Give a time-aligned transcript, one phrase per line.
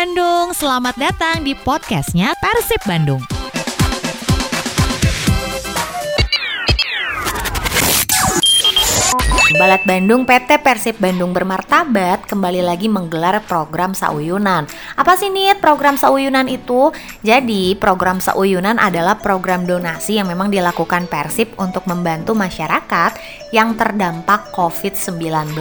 [0.00, 3.39] Bandung, selamat datang di podcastnya Persib Bandung.
[9.60, 14.64] Balat Bandung PT Persib Bandung Bermartabat kembali lagi menggelar program Sauyunan.
[14.96, 16.88] Apa sih nih program Sauyunan itu?
[17.20, 23.20] Jadi program Sauyunan adalah program donasi yang memang dilakukan Persib untuk membantu masyarakat
[23.52, 25.52] yang terdampak COVID-19.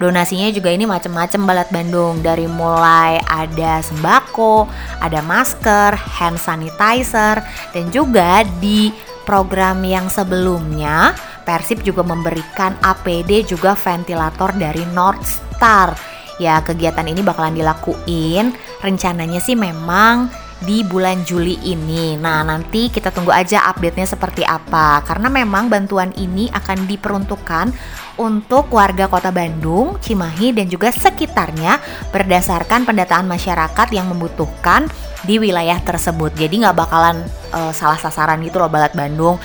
[0.00, 4.72] Donasinya juga ini macam-macam Balat Bandung dari mulai ada sembako,
[5.04, 7.44] ada masker, hand sanitizer,
[7.76, 8.88] dan juga di
[9.28, 11.12] program yang sebelumnya
[11.48, 15.96] Persib juga memberikan APD juga ventilator dari North Star.
[16.36, 18.52] Ya, kegiatan ini bakalan dilakuin.
[18.84, 20.28] Rencananya sih memang
[20.60, 22.18] di bulan Juli ini.
[22.18, 25.02] Nah, nanti kita tunggu aja update-nya seperti apa.
[25.06, 27.72] Karena memang bantuan ini akan diperuntukkan
[28.18, 31.78] untuk warga Kota Bandung, Cimahi dan juga sekitarnya
[32.10, 34.90] berdasarkan pendataan masyarakat yang membutuhkan
[35.22, 36.34] di wilayah tersebut.
[36.34, 37.22] Jadi nggak bakalan
[37.54, 39.38] uh, salah sasaran gitu loh Balat Bandung.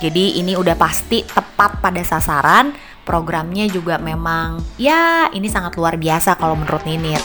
[0.00, 2.72] Jadi ini udah pasti tepat pada sasaran.
[3.04, 7.20] Programnya juga memang ya ini sangat luar biasa kalau menurut Ninit.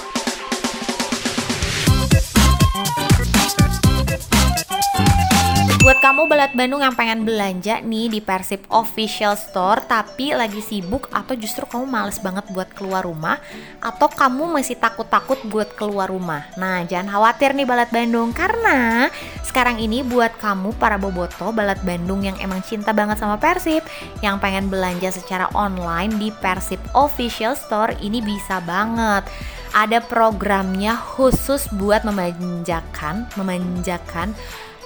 [5.85, 11.05] Buat kamu Balat Bandung yang pengen belanja nih di Persib Official Store tapi lagi sibuk
[11.13, 13.37] atau justru kamu males banget buat keluar rumah
[13.77, 16.49] atau kamu masih takut-takut buat keluar rumah.
[16.57, 19.13] Nah, jangan khawatir nih Balat Bandung karena
[19.55, 23.87] sekarang ini buat kamu para boboto Balat Bandung yang emang cinta banget sama Persib
[24.19, 29.23] yang pengen belanja secara online di Persib Official Store ini bisa banget
[29.71, 34.35] ada programnya khusus buat memanjakan memanjakan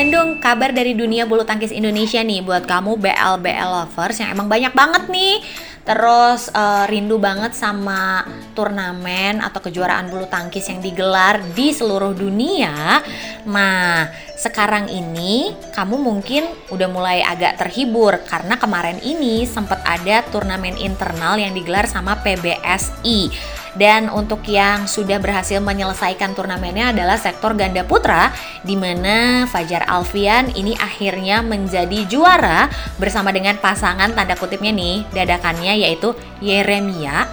[0.00, 4.48] Bandung, kabar dari dunia bulu tangkis Indonesia nih buat kamu BL BL lovers yang emang
[4.48, 5.44] banyak banget nih
[5.84, 8.24] terus uh, rindu banget sama
[8.56, 13.04] turnamen atau kejuaraan bulu tangkis yang digelar di seluruh dunia.
[13.44, 14.08] Nah,
[14.40, 21.36] sekarang ini kamu mungkin udah mulai agak terhibur karena kemarin ini sempat ada turnamen internal
[21.36, 23.28] yang digelar sama PBSI
[23.78, 28.34] dan untuk yang sudah berhasil menyelesaikan turnamennya adalah sektor ganda putra
[28.66, 32.66] di mana Fajar Alfian ini akhirnya menjadi juara
[32.98, 37.28] bersama dengan pasangan tanda kutipnya nih dadakannya yaitu Yeremia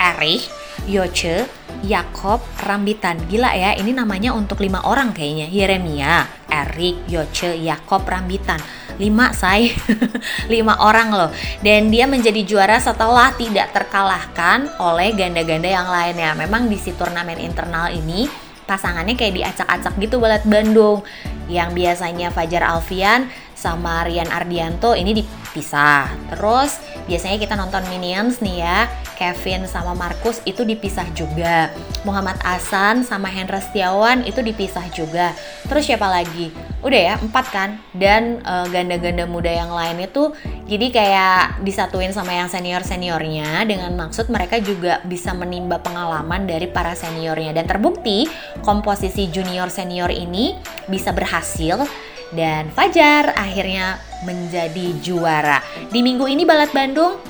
[0.00, 1.46] Erich Yoce,
[1.82, 3.18] Yakob, Rambitan.
[3.26, 5.50] Gila ya, ini namanya untuk lima orang kayaknya.
[5.50, 8.58] Yeremia, Erik, Yoce, Yakob, Rambitan.
[9.00, 9.72] Lima say,
[10.52, 11.30] lima orang loh.
[11.64, 16.36] Dan dia menjadi juara setelah tidak terkalahkan oleh ganda-ganda yang lainnya.
[16.36, 18.28] Memang di si turnamen internal ini
[18.62, 21.02] pasangannya kayak diacak-acak gitu balat Bandung.
[21.50, 23.28] Yang biasanya Fajar Alfian
[23.62, 26.10] sama Rian Ardianto ini dipisah.
[26.34, 31.70] Terus biasanya kita nonton Minions nih ya, Kevin sama Markus itu dipisah juga.
[32.02, 35.30] Muhammad Asan sama Hendra Setiawan itu dipisah juga.
[35.70, 36.50] Terus siapa lagi?
[36.82, 37.78] Udah ya, empat kan.
[37.94, 40.34] Dan uh, ganda-ganda muda yang lain itu
[40.66, 46.98] jadi kayak disatuin sama yang senior-seniornya dengan maksud mereka juga bisa menimba pengalaman dari para
[46.98, 47.54] seniornya.
[47.54, 48.26] Dan terbukti
[48.66, 50.58] komposisi junior senior ini
[50.90, 51.86] bisa berhasil
[52.32, 55.60] dan Fajar akhirnya menjadi juara.
[55.88, 57.20] Di minggu ini Balat Bandung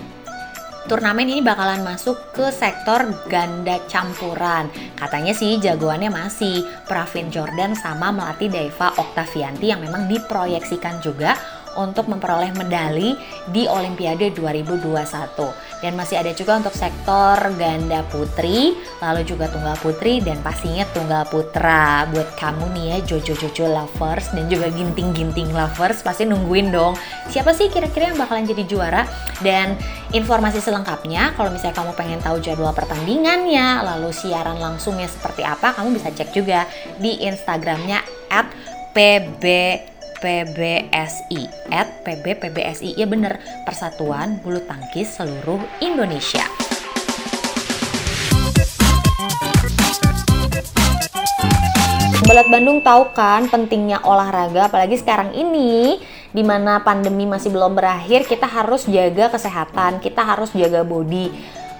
[0.91, 4.67] turnamen ini bakalan masuk ke sektor ganda campuran.
[4.99, 11.39] Katanya sih jagoannya masih Pravin Jordan sama Melati Deva Oktavianti yang memang diproyeksikan juga
[11.77, 13.17] untuk memperoleh medali
[13.51, 15.83] di Olimpiade 2021.
[15.83, 21.27] Dan masih ada juga untuk sektor ganda putri, lalu juga tunggal putri dan pastinya tunggal
[21.27, 22.07] putra.
[22.11, 26.95] Buat kamu nih ya Jojo-Jojo lovers dan juga ginting-ginting lovers pasti nungguin dong.
[27.27, 29.03] Siapa sih kira-kira yang bakalan jadi juara?
[29.43, 29.75] Dan
[30.15, 35.99] informasi selengkapnya kalau misalnya kamu pengen tahu jadwal pertandingannya, lalu siaran langsungnya seperti apa, kamu
[35.99, 36.71] bisa cek juga
[37.03, 38.47] di Instagramnya at
[38.93, 39.45] PB
[40.23, 43.43] PBSI at PB PBSI ya bener.
[43.67, 46.47] Persatuan Bulu Tangkis Seluruh Indonesia.
[52.23, 55.99] Balat Bandung tahu kan pentingnya olahraga apalagi sekarang ini
[56.31, 61.29] di mana pandemi masih belum berakhir kita harus jaga kesehatan, kita harus jaga body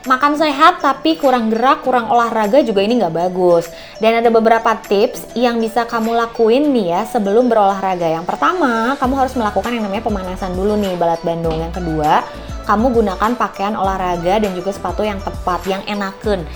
[0.03, 3.71] makan sehat tapi kurang gerak, kurang olahraga juga ini nggak bagus.
[4.03, 8.11] Dan ada beberapa tips yang bisa kamu lakuin nih ya sebelum berolahraga.
[8.11, 11.55] Yang pertama, kamu harus melakukan yang namanya pemanasan dulu nih balat Bandung.
[11.55, 12.27] Yang kedua,
[12.67, 16.47] kamu gunakan pakaian olahraga dan juga sepatu yang tepat, yang enaken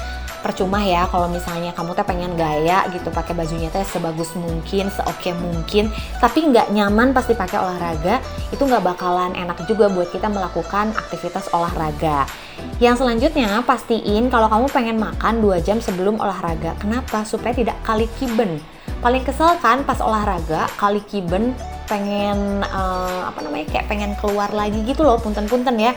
[0.40, 5.32] percuma ya kalau misalnya kamu teh pengen gaya gitu pakai bajunya teh sebagus mungkin seoke
[5.36, 10.94] mungkin tapi nggak nyaman pasti pakai olahraga itu nggak bakalan enak juga buat kita melakukan
[10.94, 12.28] aktivitas olahraga.
[12.76, 16.76] Yang selanjutnya pastiin kalau kamu pengen makan 2 jam sebelum olahraga.
[16.80, 17.24] Kenapa?
[17.24, 18.60] Supaya tidak kali kiben.
[19.00, 21.52] Paling kesel kan pas olahraga kali kiben
[21.86, 25.92] pengen uh, apa namanya kayak pengen keluar lagi gitu loh punten-punten ya.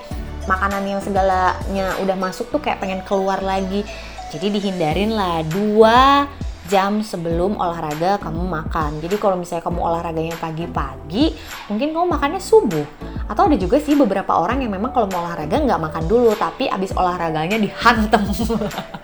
[0.48, 3.86] Makanan yang segalanya udah masuk tuh kayak pengen keluar lagi
[4.30, 6.30] jadi dihindarin lah dua
[6.70, 9.02] jam sebelum olahraga kamu makan.
[9.02, 11.34] Jadi kalau misalnya kamu olahraganya pagi-pagi,
[11.66, 12.86] mungkin kamu makannya subuh.
[13.26, 16.70] Atau ada juga sih beberapa orang yang memang kalau mau olahraga nggak makan dulu, tapi
[16.70, 18.22] abis olahraganya dihantem.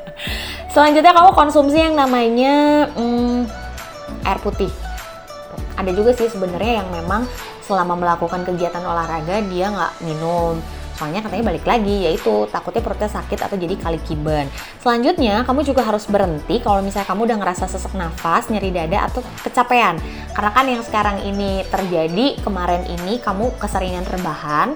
[0.74, 3.50] Selanjutnya kamu konsumsi yang namanya hmm,
[4.30, 4.70] air putih.
[5.76, 7.26] Ada juga sih sebenarnya yang memang
[7.66, 10.62] selama melakukan kegiatan olahraga dia nggak minum
[10.96, 14.48] Soalnya katanya balik lagi, yaitu takutnya perutnya sakit atau jadi kali kiben.
[14.80, 19.20] Selanjutnya, kamu juga harus berhenti kalau misalnya kamu udah ngerasa sesak nafas, nyeri dada, atau
[19.44, 20.00] kecapean.
[20.32, 24.72] Karena kan yang sekarang ini terjadi, kemarin ini kamu keseringan rebahan,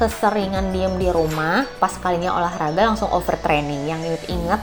[0.00, 3.92] keseringan diem di rumah, pas kalinya olahraga langsung overtraining.
[3.92, 4.60] Yang inget-inget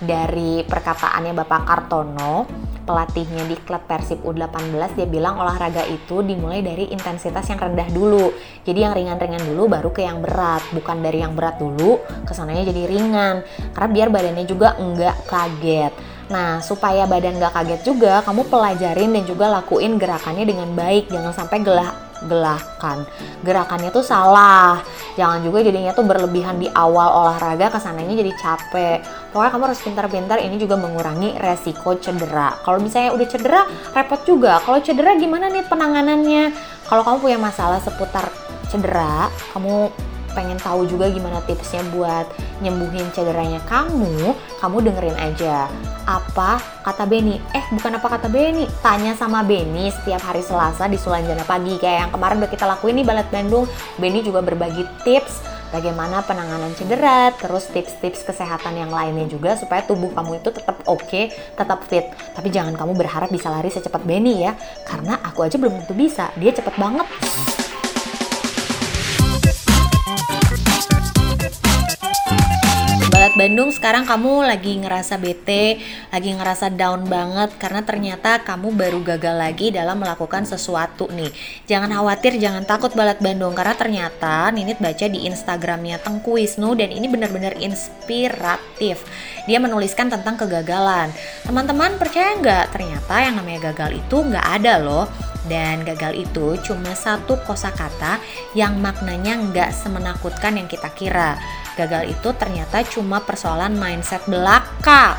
[0.00, 2.48] dari perkataannya Bapak Kartono,
[2.86, 8.30] pelatihnya di klub Persib U18 dia bilang olahraga itu dimulai dari intensitas yang rendah dulu.
[8.62, 12.70] Jadi yang ringan-ringan dulu baru ke yang berat, bukan dari yang berat dulu ke sananya
[12.70, 13.42] jadi ringan.
[13.74, 15.92] Karena biar badannya juga enggak kaget.
[16.26, 21.10] Nah, supaya badan nggak kaget juga, kamu pelajarin dan juga lakuin gerakannya dengan baik.
[21.10, 23.04] Jangan sampai gelah gelakan.
[23.44, 24.80] Gerakannya tuh salah.
[25.14, 28.98] Jangan juga jadinya tuh berlebihan di awal olahraga ke sananya jadi capek.
[29.36, 32.56] Pokoknya kamu harus pintar-pintar ini juga mengurangi resiko cedera.
[32.64, 34.64] Kalau misalnya udah cedera, repot juga.
[34.64, 36.56] Kalau cedera gimana nih penanganannya?
[36.88, 38.32] Kalau kamu punya masalah seputar
[38.72, 39.92] cedera, kamu
[40.32, 42.24] pengen tahu juga gimana tipsnya buat
[42.64, 45.68] nyembuhin cederanya kamu, kamu dengerin aja.
[46.08, 47.36] Apa kata Benny?
[47.52, 48.64] Eh, bukan apa kata Benny.
[48.80, 51.76] Tanya sama Benny setiap hari Selasa di Sulanjana Pagi.
[51.76, 53.68] Kayak yang kemarin udah kita lakuin nih Balat Bandung.
[54.00, 60.12] Benny juga berbagi tips bagaimana penanganan cedera, terus tips-tips kesehatan yang lainnya juga supaya tubuh
[60.14, 62.06] kamu itu tetap oke, okay, tetap fit.
[62.34, 64.54] Tapi jangan kamu berharap bisa lari secepat Benny ya,
[64.86, 66.30] karena aku aja belum tentu bisa.
[66.38, 67.06] Dia cepet banget.
[73.36, 75.76] Bandung sekarang kamu lagi ngerasa bete,
[76.08, 81.28] lagi ngerasa down banget karena ternyata kamu baru gagal lagi dalam melakukan sesuatu nih.
[81.68, 86.88] Jangan khawatir, jangan takut Balat Bandung karena ternyata Ninit baca di Instagramnya Tengku Wisnu dan
[86.88, 89.04] ini benar-benar inspiratif.
[89.44, 91.12] Dia menuliskan tentang kegagalan.
[91.44, 92.72] Teman-teman percaya nggak?
[92.72, 95.04] Ternyata yang namanya gagal itu nggak ada loh.
[95.46, 98.18] Dan gagal itu cuma satu kosakata
[98.58, 101.38] yang maknanya nggak semenakutkan yang kita kira
[101.76, 105.16] gagal itu ternyata cuma persoalan mindset belaka.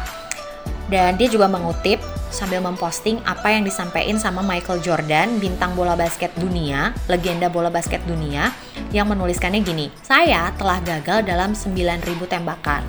[0.88, 2.00] Dan dia juga mengutip
[2.31, 8.03] sambil memposting apa yang disampaikan sama Michael Jordan, bintang bola basket dunia, legenda bola basket
[8.07, 8.51] dunia,
[8.96, 12.84] yang menuliskannya gini, Saya telah gagal dalam 9000 tembakan.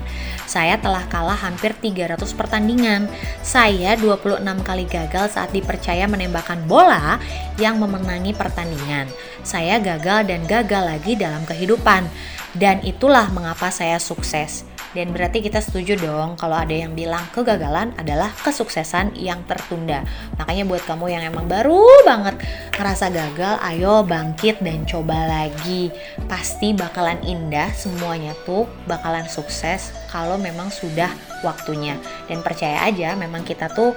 [0.49, 3.05] Saya telah kalah hampir 300 pertandingan.
[3.45, 7.21] Saya 26 kali gagal saat dipercaya menembakkan bola
[7.61, 9.05] yang memenangi pertandingan.
[9.45, 12.09] Saya gagal dan gagal lagi dalam kehidupan.
[12.57, 14.65] Dan itulah mengapa saya sukses.
[14.97, 20.01] Dan berarti kita setuju dong kalau ada yang bilang kegagalan adalah kesuksesan yang tertunda.
[20.41, 22.41] Makanya buat kamu yang emang baru banget
[22.73, 25.93] ngerasa gagal, ayo bangkit dan coba lagi.
[26.25, 31.13] Pasti bakalan indah semuanya tuh bakalan sukses kalau memang sudah
[31.45, 31.93] waktunya.
[32.25, 33.93] Dan percaya aja memang kita tuh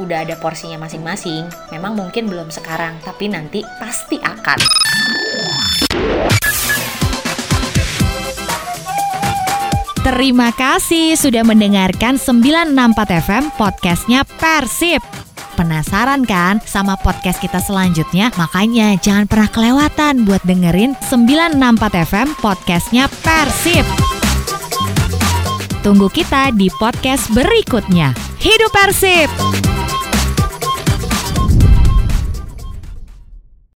[0.00, 1.46] udah ada porsinya masing-masing.
[1.70, 4.81] Memang mungkin belum sekarang, tapi nanti pasti akan.
[10.02, 14.98] Terima kasih sudah mendengarkan 964 FM podcastnya Persib.
[15.54, 18.34] Penasaran kan sama podcast kita selanjutnya?
[18.34, 23.86] Makanya jangan pernah kelewatan buat dengerin 964 FM podcastnya Persib.
[25.86, 28.10] Tunggu kita di podcast berikutnya.
[28.42, 29.71] Hidup Persib!